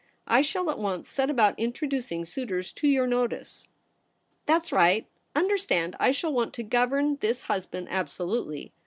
[0.25, 3.69] I shall at once set about introducing suitors to your notice.''
[4.47, 5.05] That's right.
[5.35, 8.73] Understand, I shall want to govern this husband absolutely.